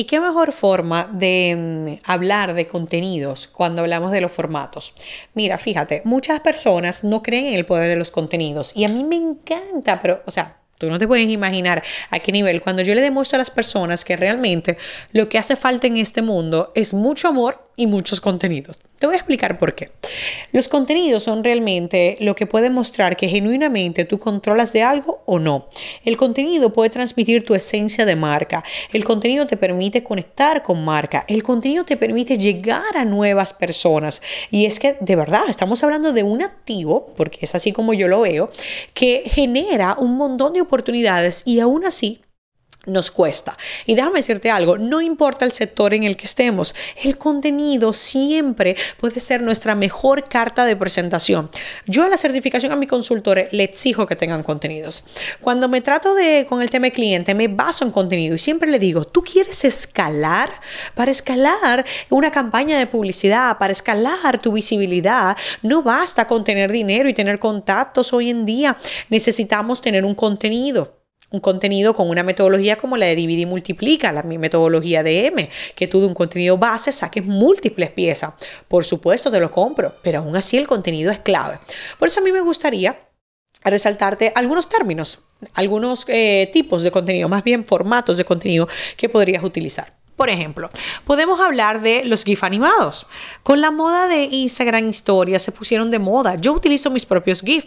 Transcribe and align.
¿Y 0.00 0.04
qué 0.04 0.18
mejor 0.18 0.52
forma 0.52 1.10
de 1.12 1.98
mm, 2.02 2.10
hablar 2.10 2.54
de 2.54 2.66
contenidos 2.66 3.46
cuando 3.48 3.82
hablamos 3.82 4.12
de 4.12 4.22
los 4.22 4.32
formatos? 4.32 4.94
Mira, 5.34 5.58
fíjate, 5.58 6.00
muchas 6.06 6.40
personas 6.40 7.04
no 7.04 7.22
creen 7.22 7.44
en 7.44 7.52
el 7.52 7.66
poder 7.66 7.90
de 7.90 7.96
los 7.96 8.10
contenidos 8.10 8.74
y 8.74 8.86
a 8.86 8.88
mí 8.88 9.04
me 9.04 9.16
encanta, 9.16 10.00
pero, 10.00 10.22
o 10.24 10.30
sea, 10.30 10.56
Tú 10.78 10.88
no 10.88 10.98
te 10.98 11.06
puedes 11.06 11.28
imaginar 11.28 11.82
a 12.08 12.20
qué 12.20 12.32
nivel. 12.32 12.62
Cuando 12.62 12.80
yo 12.80 12.94
le 12.94 13.02
demuestro 13.02 13.36
a 13.36 13.40
las 13.40 13.50
personas 13.50 14.02
que 14.02 14.16
realmente 14.16 14.78
lo 15.12 15.28
que 15.28 15.36
hace 15.36 15.54
falta 15.54 15.86
en 15.86 15.98
este 15.98 16.22
mundo 16.22 16.72
es 16.74 16.94
mucho 16.94 17.28
amor 17.28 17.69
y 17.80 17.86
muchos 17.86 18.20
contenidos. 18.20 18.78
Te 18.98 19.06
voy 19.06 19.14
a 19.14 19.18
explicar 19.18 19.58
por 19.58 19.74
qué. 19.74 19.90
Los 20.52 20.68
contenidos 20.68 21.22
son 21.22 21.42
realmente 21.42 22.18
lo 22.20 22.34
que 22.34 22.46
puede 22.46 22.68
mostrar 22.68 23.16
que 23.16 23.26
genuinamente 23.26 24.04
tú 24.04 24.18
controlas 24.18 24.74
de 24.74 24.82
algo 24.82 25.22
o 25.24 25.38
no. 25.38 25.68
El 26.04 26.18
contenido 26.18 26.74
puede 26.74 26.90
transmitir 26.90 27.46
tu 27.46 27.54
esencia 27.54 28.04
de 28.04 28.16
marca. 28.16 28.62
El 28.92 29.04
contenido 29.04 29.46
te 29.46 29.56
permite 29.56 30.04
conectar 30.04 30.62
con 30.62 30.84
marca. 30.84 31.24
El 31.26 31.42
contenido 31.42 31.86
te 31.86 31.96
permite 31.96 32.36
llegar 32.36 32.98
a 32.98 33.06
nuevas 33.06 33.54
personas. 33.54 34.20
Y 34.50 34.66
es 34.66 34.78
que 34.78 34.98
de 35.00 35.16
verdad 35.16 35.44
estamos 35.48 35.82
hablando 35.82 36.12
de 36.12 36.22
un 36.22 36.42
activo, 36.42 37.14
porque 37.16 37.38
es 37.40 37.54
así 37.54 37.72
como 37.72 37.94
yo 37.94 38.08
lo 38.08 38.20
veo, 38.20 38.50
que 38.92 39.22
genera 39.24 39.96
un 39.98 40.18
montón 40.18 40.52
de 40.52 40.60
oportunidades 40.60 41.44
y 41.46 41.60
aún 41.60 41.86
así 41.86 42.20
nos 42.86 43.10
cuesta. 43.10 43.58
Y 43.86 43.94
déjame 43.94 44.20
decirte 44.20 44.50
algo, 44.50 44.78
no 44.78 45.00
importa 45.00 45.44
el 45.44 45.52
sector 45.52 45.92
en 45.94 46.04
el 46.04 46.16
que 46.16 46.26
estemos, 46.26 46.74
el 47.02 47.18
contenido 47.18 47.92
siempre 47.92 48.76
puede 48.98 49.20
ser 49.20 49.42
nuestra 49.42 49.74
mejor 49.74 50.28
carta 50.28 50.64
de 50.64 50.76
presentación. 50.76 51.50
Yo 51.86 52.04
a 52.04 52.08
la 52.08 52.16
certificación 52.16 52.72
a 52.72 52.76
mi 52.76 52.86
consultores 52.86 53.52
le 53.52 53.64
exijo 53.64 54.06
que 54.06 54.16
tengan 54.16 54.42
contenidos. 54.42 55.04
Cuando 55.40 55.68
me 55.68 55.80
trato 55.80 56.14
de 56.14 56.46
con 56.48 56.62
el 56.62 56.70
tema 56.70 56.90
cliente, 56.90 57.34
me 57.34 57.48
baso 57.48 57.84
en 57.84 57.90
contenido 57.90 58.34
y 58.34 58.38
siempre 58.38 58.70
le 58.70 58.78
digo, 58.78 59.04
¿tú 59.04 59.22
quieres 59.22 59.64
escalar? 59.64 60.60
Para 60.94 61.10
escalar 61.10 61.84
una 62.08 62.30
campaña 62.30 62.78
de 62.78 62.86
publicidad, 62.86 63.58
para 63.58 63.72
escalar 63.72 64.38
tu 64.40 64.52
visibilidad, 64.52 65.36
no 65.62 65.82
basta 65.82 66.26
con 66.26 66.44
tener 66.44 66.72
dinero 66.72 67.08
y 67.08 67.14
tener 67.14 67.38
contactos 67.38 68.12
hoy 68.12 68.30
en 68.30 68.46
día, 68.46 68.76
necesitamos 69.08 69.80
tener 69.80 70.04
un 70.04 70.14
contenido 70.14 70.99
un 71.30 71.40
contenido 71.40 71.94
con 71.94 72.08
una 72.08 72.22
metodología 72.22 72.76
como 72.76 72.96
la 72.96 73.06
de 73.06 73.16
divide 73.16 73.42
y 73.42 73.46
multiplica, 73.46 74.12
la 74.12 74.22
metodología 74.22 75.02
de 75.02 75.26
M, 75.26 75.48
que 75.74 75.86
tú 75.86 76.00
de 76.00 76.06
un 76.06 76.14
contenido 76.14 76.58
base 76.58 76.92
saques 76.92 77.24
múltiples 77.24 77.90
piezas. 77.90 78.34
Por 78.68 78.84
supuesto, 78.84 79.30
te 79.30 79.40
lo 79.40 79.50
compro, 79.50 79.94
pero 80.02 80.18
aún 80.18 80.36
así 80.36 80.56
el 80.56 80.66
contenido 80.66 81.10
es 81.10 81.20
clave. 81.20 81.58
Por 81.98 82.08
eso 82.08 82.20
a 82.20 82.24
mí 82.24 82.32
me 82.32 82.40
gustaría 82.40 82.98
resaltarte 83.62 84.32
algunos 84.34 84.68
términos, 84.68 85.22
algunos 85.54 86.04
eh, 86.08 86.48
tipos 86.52 86.82
de 86.82 86.90
contenido, 86.90 87.28
más 87.28 87.44
bien 87.44 87.64
formatos 87.64 88.16
de 88.16 88.24
contenido 88.24 88.68
que 88.96 89.08
podrías 89.08 89.44
utilizar. 89.44 89.99
Por 90.20 90.28
ejemplo, 90.28 90.68
podemos 91.06 91.40
hablar 91.40 91.80
de 91.80 92.04
los 92.04 92.24
GIF 92.24 92.44
animados. 92.44 93.06
Con 93.42 93.62
la 93.62 93.70
moda 93.70 94.06
de 94.06 94.24
Instagram 94.24 94.86
historias 94.86 95.40
se 95.40 95.50
pusieron 95.50 95.90
de 95.90 95.98
moda. 95.98 96.34
Yo 96.34 96.52
utilizo 96.52 96.90
mis 96.90 97.06
propios 97.06 97.40
GIF. 97.40 97.64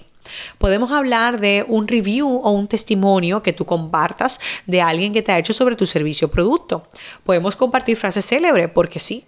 Podemos 0.60 0.92
hablar 0.92 1.42
de 1.42 1.66
un 1.68 1.88
review 1.88 2.30
o 2.44 2.52
un 2.52 2.68
testimonio 2.68 3.42
que 3.42 3.54
tú 3.54 3.66
compartas 3.66 4.40
de 4.68 4.84
alguien 4.84 5.14
que 5.14 5.24
te 5.24 5.32
ha 5.32 5.40
hecho 5.40 5.52
sobre 5.52 5.76
tu 5.76 5.88
servicio 5.88 6.28
o 6.28 6.30
producto. 6.30 6.88
Podemos 7.24 7.56
compartir 7.56 7.98
frases 7.98 8.28
célebres, 8.28 8.70
porque 8.70 9.00
sí, 9.00 9.26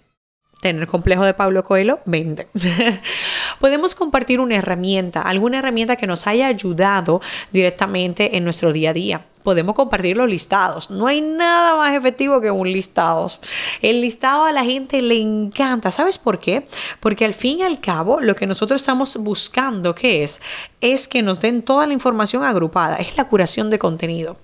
tener 0.60 0.86
complejo 0.86 1.24
de 1.24 1.34
Pablo 1.34 1.64
Coelho, 1.64 1.98
vende. 2.04 2.46
Podemos 3.60 3.96
compartir 3.96 4.38
una 4.38 4.54
herramienta, 4.54 5.22
alguna 5.22 5.58
herramienta 5.58 5.96
que 5.96 6.06
nos 6.06 6.28
haya 6.28 6.46
ayudado 6.46 7.20
directamente 7.50 8.36
en 8.36 8.44
nuestro 8.44 8.72
día 8.72 8.90
a 8.90 8.92
día. 8.92 9.26
Podemos 9.46 9.76
compartir 9.76 10.16
los 10.16 10.28
listados. 10.28 10.90
No 10.90 11.06
hay 11.06 11.20
nada 11.20 11.76
más 11.76 11.94
efectivo 11.94 12.40
que 12.40 12.50
un 12.50 12.72
listado. 12.72 13.28
El 13.80 14.00
listado 14.00 14.44
a 14.44 14.50
la 14.50 14.64
gente 14.64 15.00
le 15.00 15.20
encanta. 15.20 15.92
¿Sabes 15.92 16.18
por 16.18 16.40
qué? 16.40 16.66
Porque 16.98 17.24
al 17.24 17.32
fin 17.32 17.60
y 17.60 17.62
al 17.62 17.80
cabo 17.80 18.18
lo 18.20 18.34
que 18.34 18.48
nosotros 18.48 18.80
estamos 18.80 19.16
buscando, 19.18 19.94
¿qué 19.94 20.24
es? 20.24 20.40
Es 20.80 21.06
que 21.06 21.22
nos 21.22 21.38
den 21.38 21.62
toda 21.62 21.86
la 21.86 21.92
información 21.92 22.42
agrupada. 22.42 22.96
Es 22.96 23.16
la 23.16 23.28
curación 23.28 23.70
de 23.70 23.78
contenido. 23.78 24.36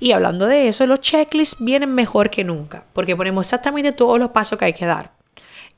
Y 0.00 0.12
hablando 0.12 0.46
de 0.46 0.68
eso, 0.68 0.86
los 0.86 1.02
checklists 1.02 1.62
vienen 1.62 1.94
mejor 1.94 2.30
que 2.30 2.42
nunca. 2.42 2.84
Porque 2.94 3.14
ponemos 3.14 3.44
exactamente 3.44 3.92
todos 3.92 4.18
los 4.18 4.30
pasos 4.30 4.58
que 4.58 4.64
hay 4.64 4.72
que 4.72 4.86
dar. 4.86 5.12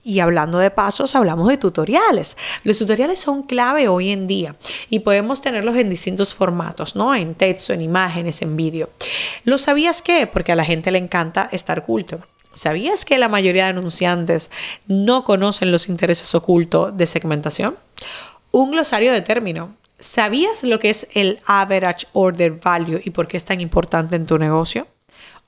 Y 0.02 0.20
hablando 0.20 0.58
de 0.58 0.70
pasos, 0.70 1.14
hablamos 1.14 1.48
de 1.48 1.58
tutoriales. 1.58 2.36
Los 2.62 2.78
tutoriales 2.78 3.18
son 3.18 3.42
clave 3.42 3.88
hoy 3.88 4.10
en 4.10 4.26
día 4.26 4.54
y 4.90 4.98
podemos 4.98 5.40
tenerlos 5.40 5.76
en 5.76 5.88
distintos 5.88 6.34
formatos, 6.34 6.96
¿no? 6.96 7.14
En 7.14 7.34
texto, 7.34 7.72
en 7.72 7.80
imágenes, 7.80 8.42
en 8.42 8.56
vídeo. 8.56 8.90
¿Lo 9.44 9.56
sabías 9.56 10.02
qué? 10.02 10.26
Porque 10.26 10.52
a 10.52 10.56
la 10.56 10.64
gente 10.64 10.90
le 10.90 10.98
encanta 10.98 11.48
estar 11.52 11.84
culto. 11.84 12.18
¿Sabías 12.52 13.04
que 13.04 13.16
la 13.16 13.28
mayoría 13.28 13.64
de 13.64 13.70
anunciantes 13.70 14.50
no 14.88 15.22
conocen 15.22 15.70
los 15.70 15.88
intereses 15.88 16.34
ocultos 16.34 16.96
de 16.96 17.06
segmentación? 17.06 17.76
Un 18.50 18.72
glosario 18.72 19.12
de 19.12 19.22
término. 19.22 19.76
¿Sabías 20.00 20.64
lo 20.64 20.80
que 20.80 20.90
es 20.90 21.06
el 21.14 21.38
average 21.46 22.08
order 22.12 22.58
value 22.62 23.00
y 23.04 23.10
por 23.10 23.28
qué 23.28 23.36
es 23.36 23.44
tan 23.44 23.60
importante 23.60 24.16
en 24.16 24.26
tu 24.26 24.38
negocio? 24.38 24.88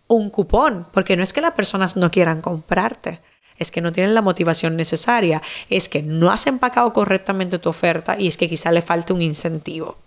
Un 0.07 0.31
cupón, 0.31 0.87
porque 0.93 1.17
no 1.17 1.23
es 1.23 1.33
que 1.33 1.41
las 1.41 1.55
personas 1.55 1.97
no 1.97 2.11
quieran 2.11 2.41
comprarte, 2.41 3.21
es 3.59 3.71
que 3.71 3.81
no 3.81 3.93
tienen 3.93 4.15
la 4.15 4.23
motivación 4.23 4.77
necesaria, 4.77 5.43
es 5.71 5.89
que 5.89 6.03
no 6.03 6.31
has 6.31 6.47
empacado 6.47 6.93
correctamente 6.93 7.59
tu 7.59 7.69
oferta 7.69 8.17
y 8.19 8.29
es 8.29 8.37
que 8.37 8.49
quizá 8.49 8.73
le 8.73 8.83
falte 8.83 9.13
un 9.13 9.23
incentivo. 9.23 9.99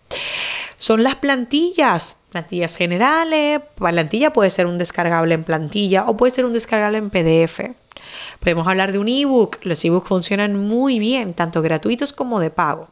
Son 0.78 1.04
las 1.04 1.16
plantillas, 1.16 2.18
plantillas 2.30 2.76
generales, 2.76 3.62
plantilla 3.76 4.34
puede 4.34 4.50
ser 4.50 4.66
un 4.66 4.78
descargable 4.78 5.34
en 5.34 5.44
plantilla 5.44 6.06
o 6.06 6.18
puede 6.18 6.34
ser 6.34 6.46
un 6.46 6.54
descargable 6.54 6.98
en 6.98 7.10
PDF. 7.10 7.62
Podemos 8.40 8.68
hablar 8.68 8.92
de 8.92 9.00
un 9.00 9.08
ebook, 9.08 9.60
los 9.64 9.84
ebooks 9.84 10.08
funcionan 10.08 10.60
muy 10.60 11.00
bien, 11.00 11.34
tanto 11.34 11.62
gratuitos 11.62 12.14
como 12.14 12.40
de 12.40 12.50
pago. 12.50 12.90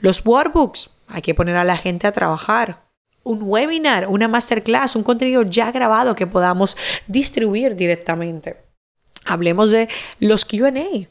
Los 0.00 0.24
workbooks, 0.24 0.90
hay 1.08 1.22
que 1.22 1.34
poner 1.34 1.56
a 1.56 1.64
la 1.64 1.76
gente 1.76 2.06
a 2.06 2.12
trabajar 2.12 2.86
un 3.22 3.42
webinar, 3.42 4.06
una 4.06 4.28
masterclass, 4.28 4.94
un 4.94 5.02
contenido 5.02 5.42
ya 5.42 5.72
grabado 5.72 6.14
que 6.14 6.28
podamos 6.28 6.76
distribuir 7.08 7.74
directamente. 7.74 8.65
Hablemos 9.26 9.70
de 9.70 9.88
los 10.20 10.44
QA. 10.44 11.08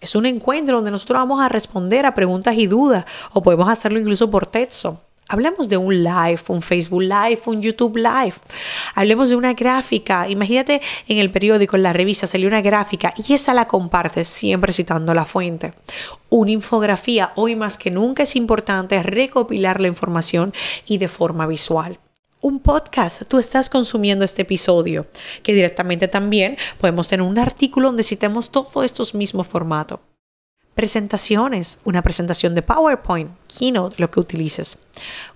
Es 0.00 0.14
un 0.14 0.26
encuentro 0.26 0.76
donde 0.76 0.92
nosotros 0.92 1.18
vamos 1.18 1.40
a 1.40 1.48
responder 1.48 2.06
a 2.06 2.14
preguntas 2.14 2.56
y 2.56 2.68
dudas 2.68 3.04
o 3.32 3.42
podemos 3.42 3.68
hacerlo 3.68 3.98
incluso 3.98 4.30
por 4.30 4.46
texto. 4.46 5.00
Hablemos 5.30 5.68
de 5.68 5.76
un 5.76 6.02
live, 6.02 6.40
un 6.48 6.62
Facebook 6.62 7.02
Live, 7.02 7.40
un 7.44 7.60
YouTube 7.60 7.96
Live. 7.96 8.34
Hablemos 8.94 9.28
de 9.28 9.36
una 9.36 9.52
gráfica. 9.52 10.26
Imagínate 10.26 10.80
en 11.06 11.18
el 11.18 11.30
periódico, 11.30 11.76
en 11.76 11.82
la 11.82 11.92
revista, 11.92 12.26
salió 12.26 12.48
una 12.48 12.62
gráfica 12.62 13.12
y 13.14 13.34
esa 13.34 13.52
la 13.52 13.66
compartes 13.66 14.26
siempre 14.26 14.72
citando 14.72 15.12
la 15.12 15.26
fuente. 15.26 15.74
Una 16.30 16.52
infografía, 16.52 17.32
hoy 17.34 17.56
más 17.56 17.76
que 17.76 17.90
nunca 17.90 18.22
es 18.22 18.36
importante 18.36 19.02
recopilar 19.02 19.82
la 19.82 19.88
información 19.88 20.54
y 20.86 20.96
de 20.96 21.08
forma 21.08 21.46
visual 21.46 21.98
un 22.40 22.60
podcast, 22.60 23.22
tú 23.26 23.38
estás 23.38 23.68
consumiendo 23.68 24.24
este 24.24 24.42
episodio, 24.42 25.06
que 25.42 25.54
directamente 25.54 26.08
también 26.08 26.56
podemos 26.78 27.08
tener 27.08 27.26
un 27.26 27.38
artículo 27.38 27.88
donde 27.88 28.04
citemos 28.04 28.50
todos 28.50 28.84
estos 28.84 29.14
mismos 29.14 29.46
formatos. 29.46 30.00
Presentaciones, 30.74 31.80
una 31.84 32.02
presentación 32.02 32.54
de 32.54 32.62
PowerPoint, 32.62 33.32
Keynote, 33.48 33.96
lo 33.98 34.10
que 34.12 34.20
utilices. 34.20 34.78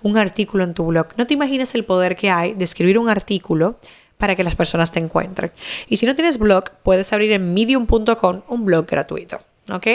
Un 0.00 0.16
artículo 0.16 0.62
en 0.62 0.74
tu 0.74 0.86
blog. 0.86 1.08
No 1.16 1.26
te 1.26 1.34
imaginas 1.34 1.74
el 1.74 1.84
poder 1.84 2.14
que 2.14 2.30
hay 2.30 2.54
de 2.54 2.62
escribir 2.62 2.96
un 2.96 3.08
artículo 3.08 3.76
para 4.18 4.36
que 4.36 4.44
las 4.44 4.54
personas 4.54 4.92
te 4.92 5.00
encuentren. 5.00 5.50
Y 5.88 5.96
si 5.96 6.06
no 6.06 6.14
tienes 6.14 6.38
blog, 6.38 6.70
puedes 6.84 7.12
abrir 7.12 7.32
en 7.32 7.52
medium.com 7.54 8.42
un 8.46 8.64
blog 8.64 8.86
gratuito. 8.86 9.38
¿Ok? 9.72 9.86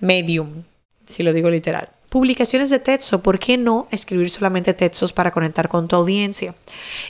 Medium, 0.00 0.64
si 1.06 1.22
lo 1.22 1.32
digo 1.32 1.48
literal. 1.48 1.88
Publicaciones 2.14 2.70
de 2.70 2.78
texto, 2.78 3.24
¿por 3.24 3.40
qué 3.40 3.56
no 3.58 3.88
escribir 3.90 4.30
solamente 4.30 4.72
textos 4.72 5.12
para 5.12 5.32
conectar 5.32 5.68
con 5.68 5.88
tu 5.88 5.96
audiencia? 5.96 6.54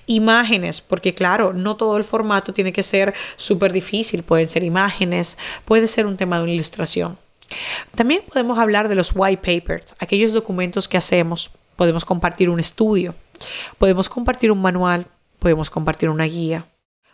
Imágenes, 0.06 0.80
porque 0.80 1.14
claro, 1.14 1.52
no 1.52 1.76
todo 1.76 1.98
el 1.98 2.04
formato 2.04 2.54
tiene 2.54 2.72
que 2.72 2.82
ser 2.82 3.12
súper 3.36 3.74
difícil, 3.74 4.22
pueden 4.22 4.48
ser 4.48 4.64
imágenes, 4.64 5.36
puede 5.66 5.88
ser 5.88 6.06
un 6.06 6.16
tema 6.16 6.38
de 6.38 6.44
una 6.44 6.52
ilustración. 6.52 7.18
También 7.94 8.22
podemos 8.26 8.58
hablar 8.58 8.88
de 8.88 8.94
los 8.94 9.12
white 9.14 9.42
papers, 9.42 9.94
aquellos 9.98 10.32
documentos 10.32 10.88
que 10.88 10.96
hacemos. 10.96 11.50
Podemos 11.76 12.06
compartir 12.06 12.48
un 12.48 12.58
estudio, 12.58 13.14
podemos 13.76 14.08
compartir 14.08 14.50
un 14.50 14.62
manual, 14.62 15.06
podemos 15.38 15.68
compartir 15.68 16.08
una 16.08 16.24
guía, 16.24 16.66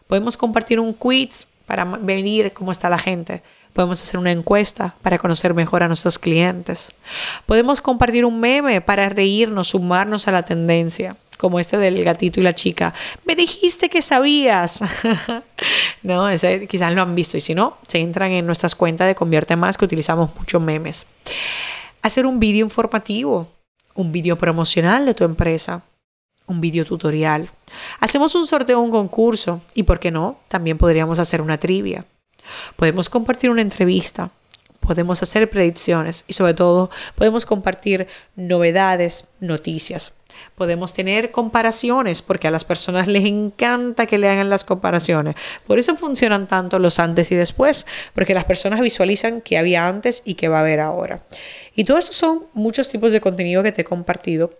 podemos 0.06 0.36
compartir 0.36 0.78
un 0.78 0.92
quiz 0.92 1.48
para 1.70 1.84
medir 1.84 2.52
cómo 2.52 2.72
está 2.72 2.88
la 2.88 2.98
gente. 2.98 3.44
Podemos 3.72 4.02
hacer 4.02 4.18
una 4.18 4.32
encuesta 4.32 4.96
para 5.02 5.18
conocer 5.18 5.54
mejor 5.54 5.84
a 5.84 5.86
nuestros 5.86 6.18
clientes. 6.18 6.92
Podemos 7.46 7.80
compartir 7.80 8.24
un 8.24 8.40
meme 8.40 8.80
para 8.80 9.08
reírnos, 9.08 9.68
sumarnos 9.68 10.26
a 10.26 10.32
la 10.32 10.42
tendencia, 10.42 11.16
como 11.38 11.60
este 11.60 11.78
del 11.78 12.02
gatito 12.02 12.40
y 12.40 12.42
la 12.42 12.56
chica. 12.56 12.92
Me 13.24 13.36
dijiste 13.36 13.88
que 13.88 14.02
sabías. 14.02 14.82
no, 16.02 16.26
quizás 16.68 16.92
lo 16.92 17.02
han 17.02 17.14
visto 17.14 17.36
y 17.36 17.40
si 17.40 17.54
no, 17.54 17.78
se 17.86 17.98
entran 17.98 18.32
en 18.32 18.46
nuestras 18.46 18.74
cuentas 18.74 19.06
de 19.06 19.14
Convierte 19.14 19.54
Más 19.54 19.78
que 19.78 19.84
utilizamos 19.84 20.34
muchos 20.36 20.60
memes. 20.60 21.06
Hacer 22.02 22.26
un 22.26 22.40
vídeo 22.40 22.64
informativo, 22.64 23.46
un 23.94 24.10
vídeo 24.10 24.36
promocional 24.36 25.06
de 25.06 25.14
tu 25.14 25.22
empresa, 25.22 25.84
un 26.50 26.60
vídeo 26.60 26.84
tutorial. 26.84 27.48
Hacemos 28.00 28.34
un 28.34 28.44
sorteo, 28.44 28.80
un 28.80 28.90
concurso 28.90 29.62
y, 29.72 29.84
¿por 29.84 30.00
qué 30.00 30.10
no? 30.10 30.40
También 30.48 30.78
podríamos 30.78 31.18
hacer 31.20 31.40
una 31.40 31.58
trivia. 31.58 32.04
Podemos 32.76 33.08
compartir 33.08 33.50
una 33.50 33.62
entrevista, 33.62 34.30
podemos 34.80 35.22
hacer 35.22 35.48
predicciones 35.48 36.24
y 36.26 36.32
sobre 36.32 36.54
todo 36.54 36.90
podemos 37.14 37.46
compartir 37.46 38.08
novedades, 38.34 39.28
noticias. 39.38 40.14
Podemos 40.56 40.92
tener 40.92 41.30
comparaciones 41.30 42.22
porque 42.22 42.48
a 42.48 42.50
las 42.50 42.64
personas 42.64 43.06
les 43.06 43.24
encanta 43.24 44.06
que 44.06 44.18
le 44.18 44.28
hagan 44.28 44.50
las 44.50 44.64
comparaciones. 44.64 45.36
Por 45.66 45.78
eso 45.78 45.96
funcionan 45.96 46.48
tanto 46.48 46.80
los 46.80 46.98
antes 46.98 47.30
y 47.30 47.36
después, 47.36 47.86
porque 48.14 48.34
las 48.34 48.44
personas 48.44 48.80
visualizan 48.80 49.40
qué 49.40 49.58
había 49.58 49.86
antes 49.86 50.22
y 50.24 50.34
qué 50.34 50.48
va 50.48 50.58
a 50.58 50.60
haber 50.62 50.80
ahora. 50.80 51.22
Y 51.76 51.84
todo 51.84 51.98
eso 51.98 52.12
son 52.12 52.44
muchos 52.54 52.88
tipos 52.88 53.12
de 53.12 53.20
contenido 53.20 53.62
que 53.62 53.72
te 53.72 53.82
he 53.82 53.84
compartido 53.84 54.52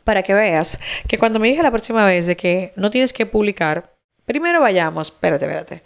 para 0.00 0.22
que 0.22 0.34
veas 0.34 0.80
que 1.08 1.18
cuando 1.18 1.38
me 1.38 1.48
dije 1.48 1.62
la 1.62 1.70
próxima 1.70 2.04
vez 2.04 2.26
de 2.26 2.36
que 2.36 2.72
no 2.76 2.90
tienes 2.90 3.12
que 3.12 3.26
publicar, 3.26 3.94
primero 4.24 4.60
vayamos, 4.60 5.08
espérate, 5.08 5.44
espérate 5.44 5.82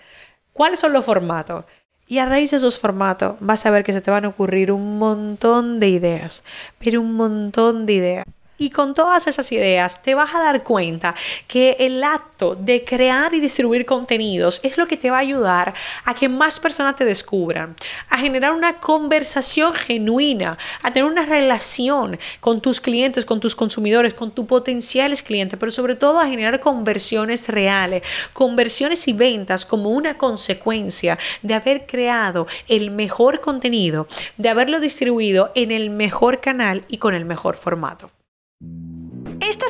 cuáles 0.55 0.81
son 0.81 0.95
los 0.95 1.05
formatos. 1.05 1.67
Y 2.07 2.19
a 2.19 2.27
raíz 2.27 2.51
de 2.51 2.59
esos 2.59 2.79
formatos 2.79 3.37
vas 3.41 3.65
a 3.67 3.71
ver 3.71 3.83
que 3.83 3.93
se 3.93 4.01
te 4.01 4.11
van 4.11 4.25
a 4.25 4.29
ocurrir 4.29 4.73
un 4.73 4.99
montón 4.99 5.81
de 5.81 5.89
ideas, 5.89 6.43
pero 6.79 7.01
un 7.01 7.13
montón 7.13 7.87
de 7.87 7.93
ideas. 7.95 8.27
Y 8.57 8.71
con 8.71 8.95
todas 8.95 9.27
esas 9.27 9.51
ideas 9.51 10.03
te 10.03 10.15
vas 10.15 10.35
a 10.35 10.41
dar 10.41 10.63
cuenta 10.63 11.15
que 11.49 11.77
el 11.81 12.05
acto 12.05 12.55
de 12.55 12.85
crear 12.85 13.35
y 13.35 13.41
distribuir 13.41 13.85
contenidos 13.85 14.61
es 14.63 14.79
lo 14.79 14.87
que 14.87 14.97
te 14.97 15.11
va 15.11 15.17
a 15.17 15.21
ayudar 15.21 15.75
a 16.05 16.15
que 16.15 16.29
más 16.29 16.61
personas 16.61 16.95
te 16.95 17.05
descubran, 17.05 17.75
a 18.09 18.19
generar 18.19 18.53
una 18.53 18.79
conversación 18.79 19.75
genuina, 19.75 20.57
a 20.83 20.93
tener 20.93 21.11
una 21.11 21.25
relación 21.25 22.19
con 22.41 22.61
tus 22.61 22.81
clientes, 22.81 23.25
con 23.25 23.41
tus 23.41 23.57
consumidores, 23.57 24.15
con 24.15 24.31
tus 24.31 24.47
potenciales 24.47 25.23
clientes, 25.23 25.59
pero 25.59 25.73
sobre 25.73 25.97
todo 25.97 26.21
a 26.21 26.29
generar 26.29 26.61
conversiones 26.61 27.49
reales, 27.49 28.03
conversiones 28.33 29.09
y 29.09 29.13
ventas 29.13 29.67
como 29.67 29.91
una 29.91 30.17
consecuencia 30.17 31.19
de 31.43 31.55
haber 31.55 31.87
creado 31.87 32.47
el 32.69 32.91
mejor 32.91 33.41
contenido, 33.41 34.07
de 34.37 34.49
haberlo 34.49 34.81
distribuido 34.81 35.51
en 35.55 35.73
el 35.73 35.91
mejor 35.91 36.41
canal 36.41 36.85
y 36.89 36.99
con 36.99 37.15
el 37.15 37.25
mejor 37.25 37.57
formato. 37.57 38.11